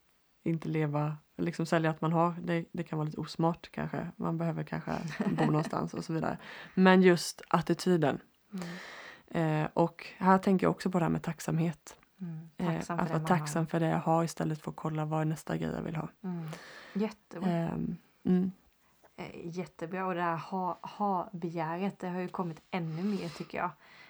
[0.44, 2.36] inte leva, liksom sälja att man har.
[2.44, 4.08] Det, det kan vara lite osmart kanske.
[4.16, 4.92] Man behöver kanske
[5.38, 6.38] bo någonstans och så vidare.
[6.74, 8.20] Men just attityden.
[8.54, 8.68] Mm.
[9.32, 11.98] Eh, och här tänker jag också på det här med tacksamhet.
[12.22, 12.50] Mm.
[12.58, 13.38] Eh, Tacksam att för det vara man har.
[13.38, 15.96] tacksam för det jag har istället för att kolla vad är nästa grej jag vill
[15.96, 16.08] ha.
[16.24, 16.48] Mm.
[16.94, 17.50] Jättebra.
[17.50, 18.52] Ehm, mm.
[19.18, 20.06] Eh, Jättebra.
[20.06, 23.70] Och det här ha- ha-begäret det har ju kommit ännu mer tycker jag.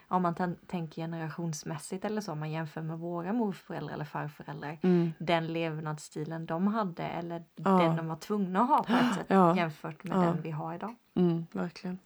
[0.09, 4.77] Om man tänker generationsmässigt eller så, om man jämför med våra morföräldrar eller farföräldrar.
[4.81, 5.13] Mm.
[5.19, 7.69] Den levnadsstilen de hade eller Ja.
[7.71, 9.57] den de var tvungna att ha på ett sätt Ja.
[9.57, 10.21] jämfört med Ja.
[10.21, 10.95] den vi har idag.
[11.15, 11.99] Mm, verkligen.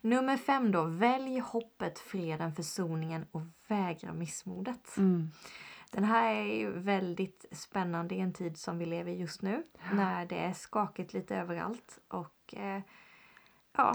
[0.00, 0.84] Nummer fem då.
[0.84, 4.96] Välj hoppet, freden, försoningen och vägra missmodet.
[4.96, 5.30] Mm.
[5.90, 9.62] Den här är ju väldigt spännande i en tid som vi lever i just nu.
[9.92, 11.98] När det är skakigt lite överallt.
[12.08, 12.80] Och eh,
[13.76, 13.94] ja,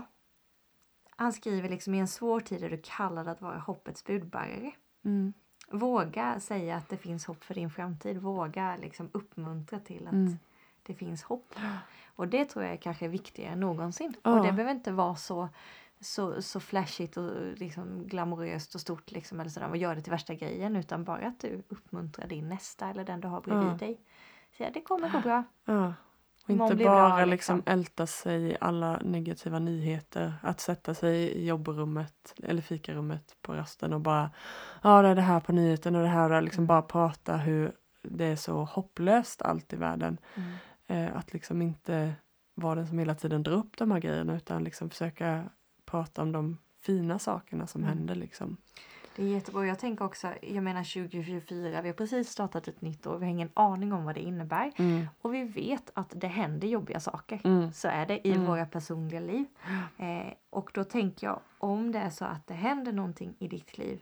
[1.10, 4.72] han skriver liksom i en svår tid är du kallad att vara hoppets budbärare.
[5.06, 5.34] Mm.
[5.72, 8.18] Våga säga att det finns hopp för din framtid.
[8.18, 10.40] Våga liksom uppmuntra till att Mm.
[10.84, 11.56] det finns hopp.
[12.16, 14.14] Och det tror jag kanske är viktigare än någonsin.
[14.24, 14.32] Ja.
[14.32, 15.50] Och det behöver inte vara så,
[16.06, 20.12] så, så flashigt och liksom glamoröst och stort liksom, eller sådär, och göra det till
[20.12, 20.76] värsta grejen.
[20.76, 23.74] Utan bara att du uppmuntrar din nästa eller den du har bredvid Ja.
[23.78, 24.02] dig.
[24.58, 25.44] Så det kommer gå bra.
[25.66, 25.94] Ja.
[26.44, 27.58] Och inte det bra, bara liksom.
[27.58, 30.34] liksom älta sig i alla negativa nyheter.
[30.44, 34.32] Att sätta sig i jobbrummet eller fikarummet på rasten och bara
[34.84, 36.68] ja det är det här på nyheten och det här och det här", liksom Mm.
[36.68, 37.72] bara prata hur
[38.04, 40.18] det är så hopplöst allt i världen.
[40.36, 40.52] Mm.
[40.88, 42.14] Eh, att liksom inte
[42.56, 45.50] vara den som hela tiden drar upp de här grejerna utan liksom försöka
[45.96, 47.98] prata om de fina sakerna som Mm.
[47.98, 48.58] händer liksom.
[49.16, 49.66] Det är jättebra.
[49.66, 53.18] Jag tänker också, jag menar 2024, vi har precis startat ett nytt år.
[53.18, 54.72] Vi har ingen aning om vad det innebär.
[54.78, 55.08] Mm.
[55.22, 57.42] Och vi vet att det händer jobbiga saker.
[57.44, 57.72] Mm.
[57.72, 58.46] Så är det i Mm.
[58.46, 59.46] våra personliga liv.
[59.98, 63.78] Eh, och då tänker jag, om det är så att det händer någonting i ditt
[63.78, 64.02] liv,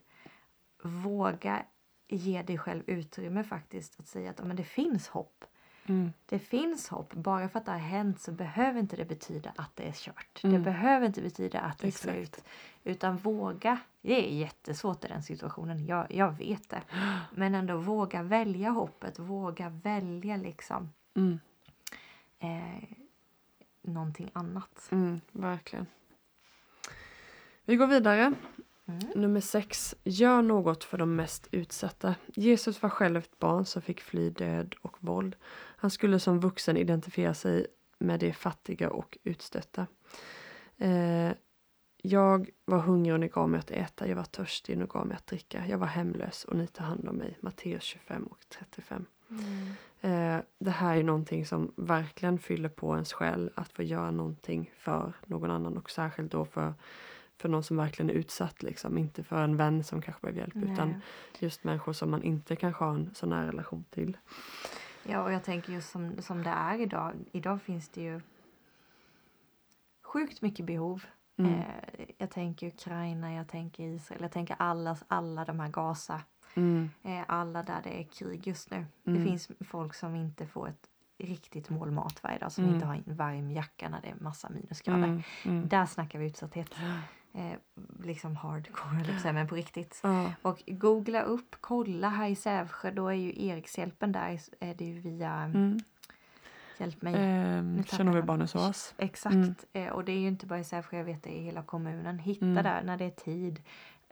[0.84, 1.64] våga
[2.10, 5.46] ge dig själv utrymme faktiskt att säga att ja, men det finns hopp.
[5.86, 6.14] Mm.
[6.26, 7.14] Det finns hopp.
[7.14, 10.40] Bara för att det har hänt så behöver inte det betyda att det är kört.
[10.42, 10.64] Det Mm.
[10.64, 12.14] behöver inte betyda att det är Exakt.
[12.14, 12.44] slut.
[12.84, 13.78] Utan våga.
[14.02, 15.86] Det är jättesvårt i den situationen.
[15.86, 16.82] Jag, jag vet det.
[17.32, 19.20] Men ändå våga välja hoppet.
[19.20, 21.40] Våga välja liksom Mm.
[22.40, 22.84] eh,
[23.82, 24.88] någonting annat.
[24.92, 25.22] Mm.
[25.32, 25.86] Verkligen.
[27.66, 28.34] Vi går vidare.
[28.86, 29.00] Mm.
[29.16, 29.96] Nummer sex.
[30.04, 32.16] Gör något för de mest utsatta.
[32.28, 35.36] Jesus var själv ett barn som fick fly död och våld.
[35.78, 37.68] Han skulle som vuxen identifiera sig
[38.00, 39.88] med de fattiga och utstötta.
[40.78, 41.32] Eh,
[42.06, 44.08] jag var hungrig och ni gav mig att äta.
[44.08, 45.68] Jag var törstig och ni gav mig att dricka.
[45.68, 47.38] Jag var hemlös och ni tar hand om mig.
[47.42, 49.06] Matteus 25 och 35.
[49.30, 49.74] Mm.
[50.02, 54.72] Eh, det här är någonting som verkligen fyller på ens själ att få göra någonting
[54.78, 56.74] för någon annan och särskilt då för,
[57.38, 58.98] för någon som verkligen är utsatt liksom.
[58.98, 61.00] Inte för en vän som kanske behöver hjälp utan Nej.
[61.40, 64.18] just människor som man inte kanske har en sån här relation till.
[65.04, 67.14] Ja, och jag tänker just som, som det är idag.
[67.32, 68.22] Idag finns det ju
[70.04, 71.06] sjukt mycket behov.
[71.38, 71.54] Mm.
[71.54, 71.66] Eh,
[72.18, 76.22] jag tänker Ukraina, jag tänker Israel, jag tänker alla, alla de här Gaza.
[76.56, 76.90] Mm.
[77.04, 78.86] Eh, alla där det är krig just nu.
[79.06, 79.20] Mm.
[79.20, 82.52] Det finns folk som inte får ett riktigt mål mat varje dag.
[82.52, 82.76] Som Mm.
[82.76, 85.04] inte har en varm jacka när det är massa minusgrader.
[85.04, 85.22] Mm.
[85.46, 85.68] Mm.
[85.68, 86.70] Där snackar vi utsatthet.
[87.36, 87.58] Eh,
[88.04, 90.00] liksom hardcore, men på riktigt.
[90.04, 90.32] Ja.
[90.42, 95.00] Och googla upp, kolla här i Sävsjö, då är ju Erikshjälpen där, är det ju
[95.00, 95.80] via Mm.
[96.78, 97.14] Hjälp mig.
[97.14, 98.94] Jag Tjernobylbarnens.
[98.98, 99.34] Exakt.
[99.36, 99.56] Mm.
[99.74, 102.20] Eh, och det är ju inte bara i Sävsjö, jag vet det i hela kommunen.
[102.20, 102.64] Hitta Mm.
[102.64, 103.62] där när det är tid.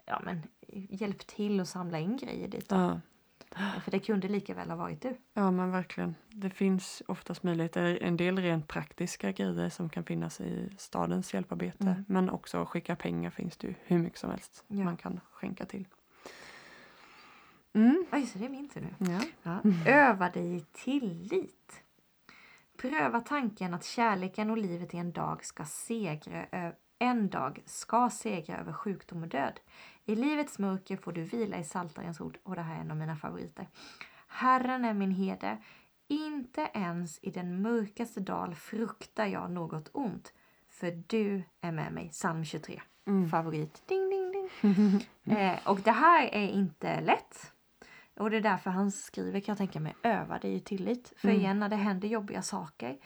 [0.06, 0.44] Ja men
[0.90, 2.66] hjälp till att samla in grejer dit.
[2.70, 3.00] Ja.
[3.84, 5.18] För det kunde lika väl ha varit du.
[5.34, 6.16] ja men verkligen.
[6.30, 7.98] Det finns oftast möjligheter.
[8.02, 11.84] En del rent praktiska grejer som kan finnas i stadens hjälparbete.
[11.84, 12.06] Mm.
[12.08, 14.84] Men också skicka pengar finns det ju hur mycket som helst Ja.
[14.84, 15.88] man kan skänka till.
[17.74, 18.06] Mm.
[18.12, 19.12] Oj, så det är min tur nu.
[19.12, 19.22] Ja.
[19.44, 19.62] Ja.
[19.92, 21.84] Öva dig i tillit.
[22.78, 28.58] Pröva tanken att kärleken och livet i en dag ska segra en dag ska segra
[28.58, 29.60] över sjukdom och död.
[30.06, 32.98] I livets mörker får du vila i Saltarens ord och det här är en av
[32.98, 33.68] mina favoriter.
[34.28, 35.58] Herren är min herde.
[36.08, 40.34] Inte ens i den mörkaste dal fruktar jag något ont.
[40.70, 42.10] För du är med mig.
[42.10, 42.82] Psalm 23.
[43.08, 43.30] Mm.
[43.30, 43.82] Favorit.
[43.88, 44.50] Ding, ding, ding.
[45.38, 47.52] Eh, och det här är inte lätt.
[48.18, 51.14] Och det är därför han skriver, kan jag tänka mig, öva dig i tillit.
[51.18, 51.42] För Mm.
[51.42, 52.98] igen, när det händer jobbiga saker,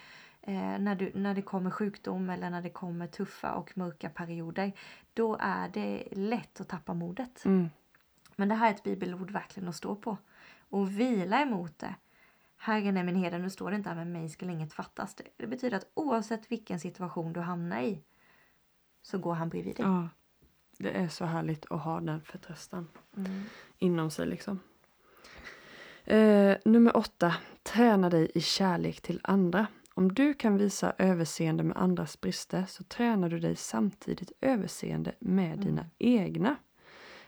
[0.54, 4.72] när, du, när det kommer sjukdom eller när det kommer tuffa och mörka perioder,
[5.14, 7.46] då är det lätt att tappa modet.
[7.46, 7.70] Mm.
[8.36, 10.18] Men det här är ett bibelord verkligen att stå på.
[10.70, 11.96] Och vila emot det.
[12.58, 15.16] Herren är min herde, nu står det inte här med mig ska inget fattas.
[15.16, 18.02] Det, det betyder att oavsett vilken situation du hamnar i
[19.02, 19.86] så går han bredvid dig.
[19.86, 20.10] Ja.
[20.78, 23.44] Det är så härligt att ha den förtröstan Mm.
[23.78, 24.60] inom sig liksom.
[26.04, 27.36] Eh, nummer åtta.
[27.64, 29.68] Träna dig i kärlek till andra.
[29.98, 35.54] Om du kan visa överseende med andras brister så tränar du dig samtidigt överseende med
[35.54, 35.60] Mm.
[35.66, 36.56] dina egna.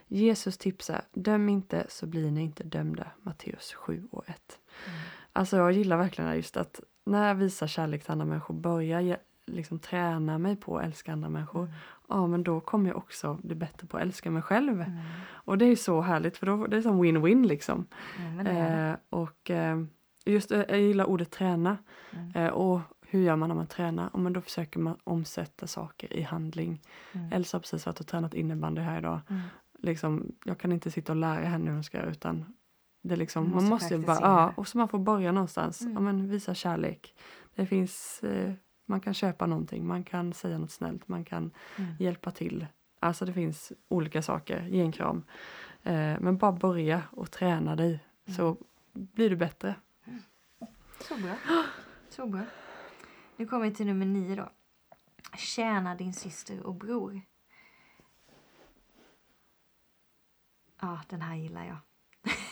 [0.06, 3.06] Jesus tipsar, döm inte så blir ni inte dömda.
[3.22, 4.58] Matteus 7 och 1.
[4.86, 4.98] Mm.
[5.32, 9.18] Alltså jag gillar verkligen just att när jag visar kärlek till andra människor, börjar jag
[9.46, 11.74] liksom träna mig på att älska andra människor, Mm.
[12.08, 14.80] ja men då kommer jag också bli bättre på att älska mig själv.
[14.80, 14.98] Mm.
[15.28, 17.86] Och det är så härligt för då det är som win-win liksom.
[18.18, 18.90] Ja, men det är det.
[18.90, 19.84] Eh, och eh,
[20.32, 21.76] just eh, jag gillar ordet träna.
[22.12, 22.30] Mm.
[22.34, 24.10] Eh, och hur gör man när man tränar?
[24.12, 26.80] Ja, men då försöker man omsätta saker i handling.
[27.12, 27.32] Mm.
[27.32, 29.20] Elsa har precis varit och tränat innebandy här idag.
[29.28, 29.42] Mm.
[29.78, 32.44] Liksom, jag kan inte sitta och lära henne hur hon ska göra utan
[33.02, 35.80] det liksom, man måste måste ju bara, ja, och så man får börja någonstans.
[35.80, 35.92] Mm.
[35.92, 37.14] Ja, men visa kärlek.
[37.54, 38.52] Det finns, eh,
[38.86, 41.94] man kan köpa någonting, man kan säga något snällt, man kan Mm.
[41.98, 42.66] hjälpa till.
[43.00, 45.24] Alltså det finns olika saker, ge en kram.
[45.82, 48.00] Eh, men bara börja och träna dig
[48.36, 48.56] så
[48.92, 49.74] blir du bättre.
[51.00, 51.34] Så bra.
[52.08, 52.44] Så bra.
[53.36, 54.50] Nu kommer vi till nummer nio då.
[55.36, 57.20] Tjäna din syster och bror.
[60.80, 61.76] Ja, den här gillar jag.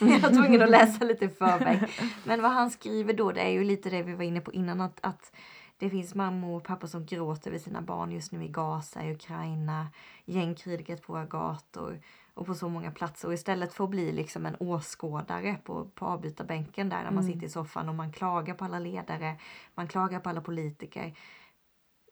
[0.11, 1.91] jag var tvungen att läsa lite i förväg.
[2.25, 4.81] Men vad han skriver då, det är ju lite det vi var inne på innan.
[4.81, 5.33] Att, att
[5.79, 9.13] det finns mammor och pappor som gråter över sina barn just nu i Gaza, i
[9.15, 9.89] Ukraina,
[10.25, 12.01] gängkriget på våra gator
[12.37, 13.29] och på så många platser.
[13.29, 17.33] Och istället för att bli liksom en åskådare på, på avbytarbänken där, där man Mm.
[17.33, 19.37] sitter i soffan och man klagar på alla ledare,
[19.75, 21.15] man klagar på alla politiker.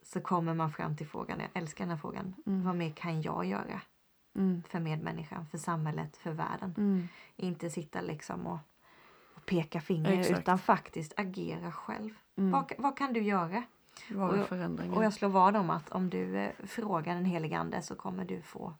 [0.02, 2.64] Så kommer man fram till frågan, jag älskar den här frågan, Mm.
[2.64, 3.80] vad mer kan jag göra
[4.36, 4.62] Mm.
[4.68, 6.74] för medmänniskan, för samhället, för världen?
[6.76, 7.08] Mm.
[7.36, 8.58] Inte sitta liksom och,
[9.34, 10.40] och peka finger Exakt.
[10.40, 12.10] utan faktiskt agera själv.
[12.36, 12.50] Mm.
[12.50, 13.62] Vad, vad kan du göra?
[14.08, 14.96] Och jag-.
[14.96, 18.24] Och jag slår vad om att om du eh, frågar den helige ande så kommer
[18.24, 18.74] du få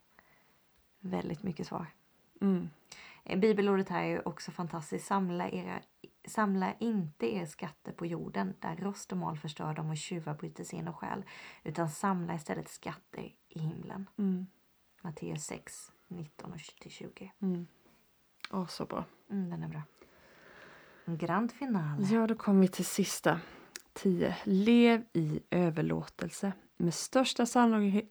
[1.05, 1.85] väldigt mycket svar.
[2.41, 2.69] Mm.
[3.23, 5.07] Eh, Bibelordet här är också fantastiskt.
[5.07, 5.81] Samla, era,
[6.27, 10.63] samla inte er skatter på jorden där rost och mal förstör dem och tjuvar bryter
[10.63, 11.23] sig in och stjäl.
[11.63, 14.09] Utan samla istället skatter i himlen.
[14.17, 14.47] Mm.
[15.01, 17.31] Matteus 6, 19 och 20.
[17.39, 17.67] Mm.
[18.51, 19.05] Åh, så bra.
[19.29, 19.81] Mm, den är bra.
[21.05, 22.05] Grand finale.
[22.05, 23.39] Ja, då kommer vi till sista.
[23.93, 24.37] 10.
[24.43, 26.53] Lev i överlåtelse.
[26.77, 27.45] Med största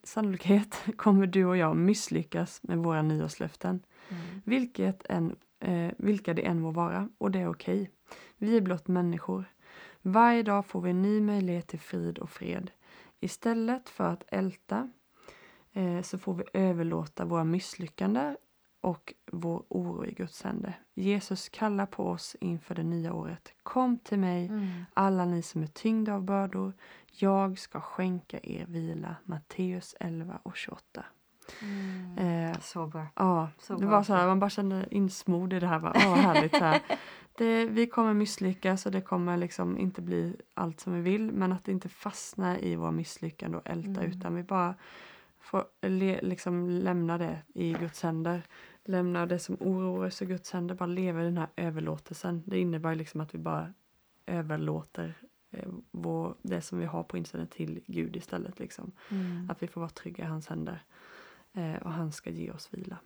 [0.03, 3.83] sannolikhet, kommer du och jag misslyckas med våra nyårslöften.
[4.09, 4.23] Mm.
[4.45, 7.09] Vilket än, eh, vilka det än må vara.
[7.19, 7.91] Och det är okej.
[8.37, 9.45] Vi är blott människor.
[10.03, 12.71] Varje dag får vi en ny möjlighet till frid och fred.
[13.21, 14.91] Istället för att älta
[15.73, 18.37] eh, så får vi överlåta våra misslyckanden
[18.85, 20.79] och vår oro i Guds händer.
[20.95, 23.53] Jesus kallar på oss inför det nya året.
[23.63, 24.69] Kom till mig, Mm.
[24.95, 26.73] alla ni som är tyngda av bördor.
[27.13, 29.17] Jag ska skänka er vila.
[29.25, 31.05] Matteus 11 och 28.
[31.63, 32.19] Mm.
[32.53, 33.07] Eh, Så bra.
[33.17, 33.91] Ja, Så det bra.
[33.91, 35.79] var så här, man bara kände insmord i det här.
[35.81, 36.57] Bara, Åh, härligt.
[36.57, 36.81] Så här.
[37.39, 41.33] Det, vi kommer misslyckas och det kommer liksom inte bli allt som vi vill.
[41.33, 44.05] Men att inte fastna i våra misslyckanden och älta Mm.
[44.13, 44.75] utan vi bara
[45.41, 48.43] får le, liksom lämna det i Guds händer.
[48.85, 50.75] Lämna det som oroar oss i Guds händer.
[50.75, 52.43] Bara leva i den här överlåtelsen.
[52.47, 53.73] Det innebär liksom att vi bara
[54.27, 55.15] överlåter
[55.51, 58.59] eh, vår, det som vi har på insidan till Gud istället.
[58.59, 58.93] Liksom.
[59.11, 59.51] Mm.
[59.51, 60.83] Att vi får vara trygga i hans händer.
[61.53, 62.99] Eh, och han ska ge oss vila.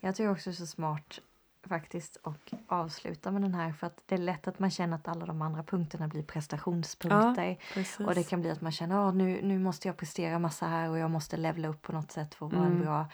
[0.00, 1.20] Jag tycker också det är så smart
[1.66, 5.08] faktiskt och avsluta med den här för att det är lätt att man känner att
[5.08, 7.58] alla de andra punkterna blir prestationspunkter.
[7.74, 8.06] Precis.
[8.06, 10.90] Och det kan bli att man känner att nu, nu måste jag prestera massa här
[10.90, 12.84] och jag måste levla upp på något sätt för att vara, en, Mm.
[12.84, 13.06] bra,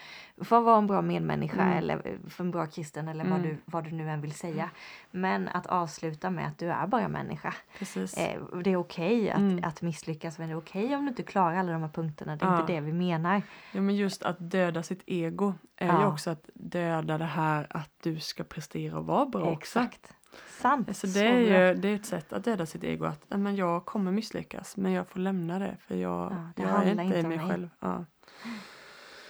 [0.45, 1.79] för att vara en bra medmänniska Mm.
[1.79, 3.43] eller för en bra kristen eller vad, Mm.
[3.51, 4.71] du, vad du nu än vill säga.
[5.11, 7.55] Men att avsluta med att du är bara människa.
[7.79, 8.17] Precis.
[8.17, 9.65] Eh, det är okej att, Mm.
[9.65, 12.37] att misslyckas men det är okej om du inte klarar alla de här punkterna.
[12.37, 12.61] Det är Ja.
[12.61, 13.43] inte det vi menar.
[13.73, 16.07] Ja, men just att döda sitt ego är ju Ja.
[16.07, 19.81] också att döda det här att du ska prestera och vara bra också.
[19.81, 20.15] Exakt.
[20.61, 20.97] Sant.
[20.97, 21.39] Så Så det är
[21.75, 23.05] ju det är ett sätt att döda sitt ego.
[23.05, 26.63] Att "Nej, men jag kommer misslyckas men jag får lämna det för jag, Ja, det
[26.63, 27.49] jag är inte inte om mig mig.
[27.49, 27.69] själv.
[27.81, 28.05] Ja.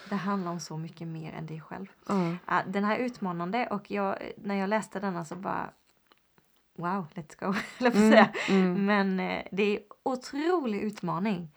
[0.08, 1.86] Det handlar om så mycket mer än dig själv.
[2.08, 2.34] Ja.
[2.46, 5.70] Ja, den här är utmanande och jag, när jag läste denna så bara
[6.76, 7.54] Wow, let's go,
[7.92, 8.30] säga.
[8.48, 11.48] Mm, Men eh, det är otrolig utmaning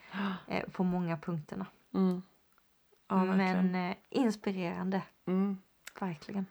[0.47, 1.65] eh, på många punkterna.
[1.93, 2.21] mm.
[3.07, 3.23] Ja.
[3.23, 5.57] Men eh, inspirerande, Mm.
[5.99, 6.45] verkligen.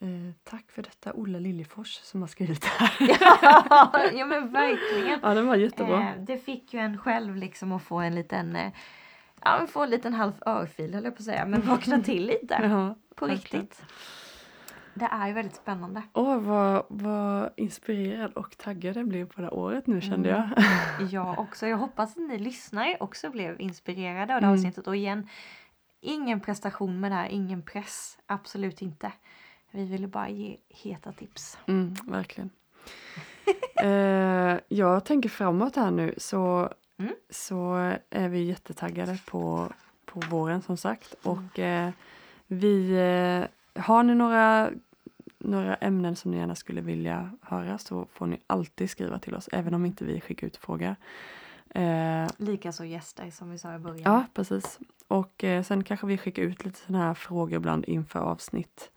[0.00, 2.96] Eh, tack för detta Olle Liljefors som har skrivit det här.
[3.20, 5.20] ja, ja men verkligen.
[5.22, 6.00] ja, den var jättebra.
[6.00, 8.72] Eh, det fick ju en själv liksom att få en liten eh,
[9.44, 11.46] Ja, få en liten halv örfil höll jag på att säga.
[11.46, 12.54] Men vakna till lite.
[12.62, 13.62] Ja, På verkligen.
[13.66, 13.84] riktigt.
[14.94, 16.02] Det är ju väldigt spännande.
[16.12, 20.50] Åh, vad, vad inspirerad och taggad jag blev på det här året nu kände Mm.
[21.00, 21.08] jag.
[21.12, 21.66] Jag också.
[21.66, 24.52] Jag hoppas att ni lyssnare också blev inspirerade av det Mm.
[24.58, 24.86] avsnittet.
[24.86, 25.28] Och igen,
[26.00, 28.18] ingen prestation med det här, ingen press.
[28.26, 29.12] Absolut inte.
[29.76, 31.58] Vi ville bara ge heta tips.
[31.66, 32.50] Mm, verkligen.
[33.82, 37.14] eh, jag tänker framåt här nu så, Mm.
[37.30, 37.74] så
[38.10, 39.72] är vi jättetaggade på,
[40.04, 41.14] på våren som sagt.
[41.24, 41.38] Mm.
[41.38, 41.90] Och eh,
[42.46, 44.70] Vi, eh, har ni några,
[45.38, 49.48] några ämnen som ni gärna skulle vilja höra så får ni alltid skriva till oss
[49.52, 50.96] även om inte vi skickar ut frågor.
[51.70, 54.02] Eh, Likaså gäster som vi sa i början.
[54.04, 54.78] ja, precis.
[55.08, 58.90] Och eh, sen kanske vi skickar ut lite sådana här frågor ibland inför avsnitt.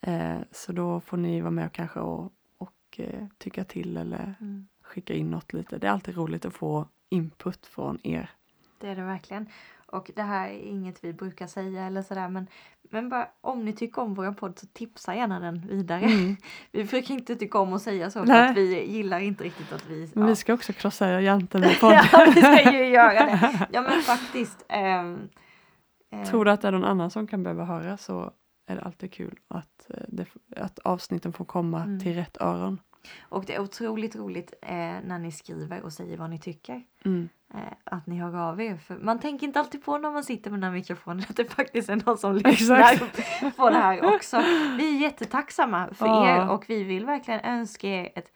[0.00, 4.68] Eh, så då får ni vara med kanske och, och eh, tycka till eller Mm.
[4.82, 5.78] skicka in något lite.
[5.78, 8.30] Det är alltid roligt att få input från er.
[8.78, 9.46] Det är det verkligen.
[9.86, 12.46] Och det här är inget vi brukar säga eller sådär men,
[12.90, 16.00] men bara om ni tycker om vår podd så tipsa gärna den vidare.
[16.04, 16.36] Mm.
[16.72, 18.50] Vi brukar inte tycka om att säga så för Nej.
[18.50, 20.10] att vi gillar inte riktigt att vi...
[20.14, 20.26] Ja.
[20.26, 22.00] vi ska också krossa janten med podden.
[22.12, 23.66] ja, vi ska ju göra det.
[23.72, 24.64] Ja men faktiskt.
[24.68, 28.32] eh, Tror du att det är någon annan som kan behöva höra så
[28.70, 32.00] är det alltid kul att, eh, det, att avsnitten får komma Mm.
[32.00, 32.80] till rätt öron.
[33.20, 34.68] Och det är otroligt roligt eh,
[35.04, 36.82] när ni skriver och säger vad ni tycker.
[37.04, 37.28] Mm.
[37.54, 38.76] Eh, att ni hör av er.
[38.76, 41.44] För man tänker inte alltid på när man sitter med den här mikrofonen att det
[41.44, 43.56] faktiskt är någon som lyssnar Exakt.
[43.56, 44.36] på det här också.
[44.78, 46.36] Vi är jättetacksamma för Ja.
[46.42, 48.32] er och vi vill verkligen önska er ett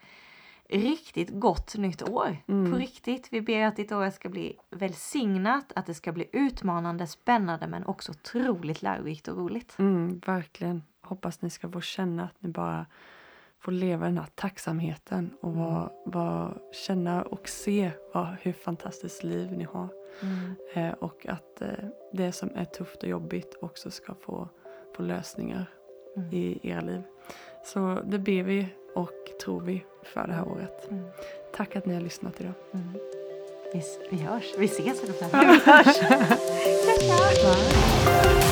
[0.79, 2.37] riktigt gott nytt år.
[2.49, 2.73] Mm.
[2.73, 3.29] På riktigt.
[3.31, 7.87] Vi ber att ditt år ska bli välsignat, att det ska bli utmanande, spännande men
[7.87, 9.79] också otroligt lärorikt och roligt.
[9.79, 10.83] Mm, verkligen.
[11.01, 12.87] Hoppas ni ska få känna att ni bara
[13.61, 16.55] får leva den här tacksamheten och vara, vara,
[16.87, 19.89] känna och se vad, hur fantastiskt liv ni har.
[20.23, 20.55] Mm.
[20.75, 21.69] Eh, och att eh,
[22.13, 24.49] det som är tufft och jobbigt också ska få,
[24.97, 25.67] få lösningar
[26.17, 26.29] Mm.
[26.33, 27.03] i era liv.
[27.65, 30.91] Så det ber vi och tror vi för det här året.
[30.91, 31.05] Mm.
[31.57, 32.53] Tack att ni har lyssnat idag.
[32.75, 32.93] Mm.
[33.73, 34.55] Vi, vi hörs.
[34.59, 35.97] Vi ses eller Vi hörs.